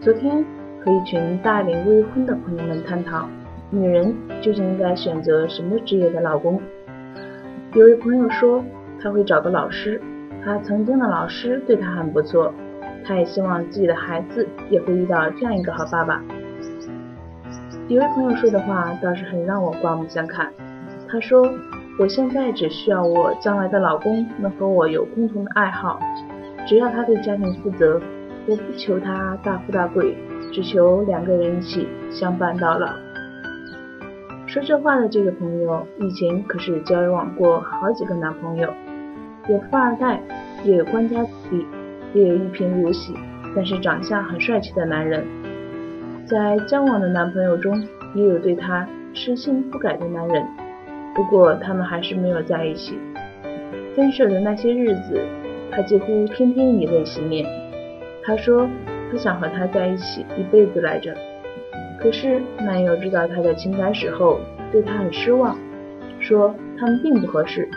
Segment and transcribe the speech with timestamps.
[0.00, 0.44] 昨天
[0.80, 3.28] 和一群大龄未婚的朋友们探讨，
[3.70, 6.60] 女人究竟应该选择什么职业的老公。
[7.74, 8.64] 有位朋友说，
[9.00, 10.00] 他会找个老师，
[10.44, 12.54] 他曾经的老师对他很不错，
[13.04, 16.22] 他也希望自己的孩子也会遇到这样一个好爸爸。
[17.88, 20.52] 有位朋友说的话倒是很让我刮目相看，
[21.08, 21.44] 他说
[21.98, 25.98] ：“我现在只需要我将来的老公能和我有共同的爱好，
[26.66, 28.00] 只要他对家庭负责。”
[28.48, 30.16] 我不求他大富大贵，
[30.52, 32.86] 只求两个人一起相伴到老。
[34.46, 38.72] 说这话的这个朋友，以前可是交往过好几个男朋友，
[39.48, 40.20] 有富二代，
[40.62, 41.66] 也有官家子弟，
[42.14, 43.12] 也有一贫如洗，
[43.56, 45.26] 但是长相很帅气的男人。
[46.24, 47.76] 在交往的男朋友中，
[48.14, 50.46] 也有对他痴心不改的男人，
[51.16, 52.96] 不过他们还是没有在一起。
[53.96, 55.20] 分手的那些日子，
[55.70, 57.46] 他几乎天天以泪洗面。
[58.24, 58.68] 他说
[59.10, 61.16] 他想和他在一起一辈子来着，
[62.00, 64.40] 可是男友知道她的情感史后，
[64.72, 65.56] 对她很失望，
[66.18, 67.68] 说他们并不合适，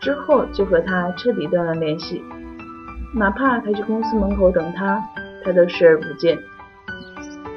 [0.00, 2.22] 之后就和她彻底断了联系，
[3.14, 5.00] 哪怕他去公司门口等她，
[5.44, 6.38] 他都视而不见。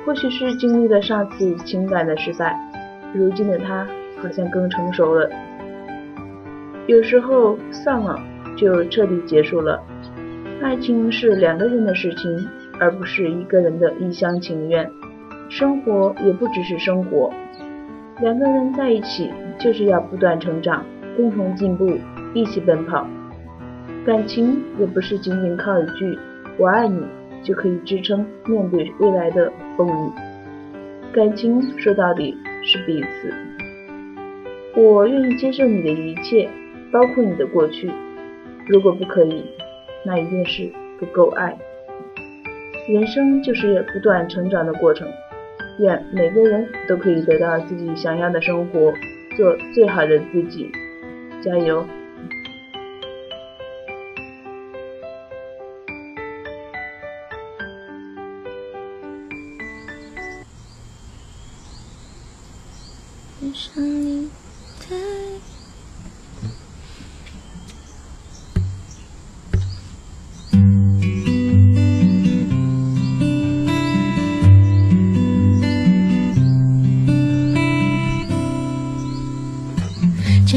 [0.06, 2.56] 或许是经历了上次情感的失败，
[3.14, 3.88] 如今的他
[4.22, 5.30] 好像更成熟了。
[6.86, 8.20] 有时候散了
[8.64, 9.84] 就彻底结束了。
[10.62, 12.48] 爱情是两个人的事情，
[12.80, 14.90] 而不是一个人的一厢情愿。
[15.50, 17.30] 生活也不只是生活，
[18.22, 20.86] 两个人在一起就是要不断成长，
[21.18, 22.00] 共同进步，
[22.34, 23.06] 一起奔跑。
[24.06, 26.18] 感情也不是仅仅靠一句
[26.58, 27.04] “我爱你”
[27.44, 30.12] 就可以支撑面对未来的风雨。
[31.12, 33.34] 感情说到底是彼此。
[34.82, 36.50] 我愿意接受你的一切，
[36.92, 37.92] 包括你的过去。
[38.68, 39.44] 如果不可以。
[40.06, 40.70] 那一定是
[41.00, 41.58] 不够爱。
[42.90, 45.08] 人生就是不断成长的过程，
[45.80, 48.92] 愿每个人都可以得到自己想要的生活，
[49.38, 50.70] 做最好的自己，
[51.42, 51.86] 加油！
[63.42, 63.82] 这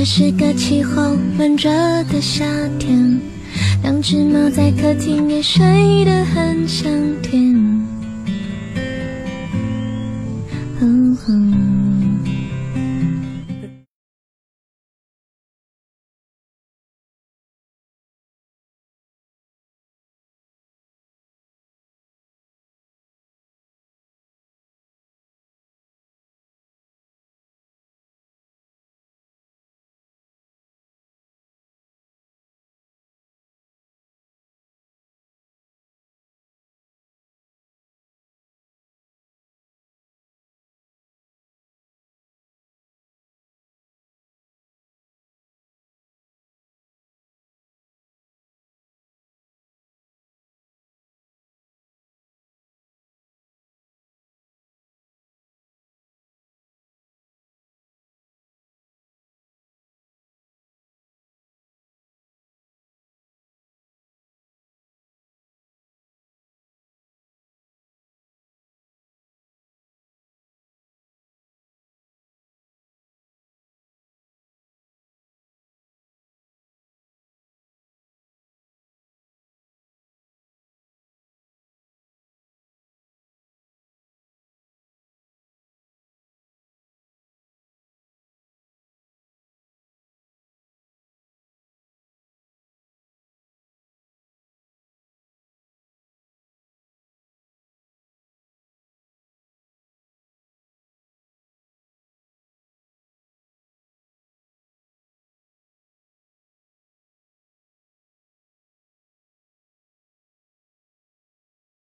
[0.09, 1.69] 是个气候闷热
[2.05, 2.47] 的夏
[2.79, 3.21] 天
[3.83, 6.89] 两只猫在客厅里睡得很香
[7.21, 7.57] 甜。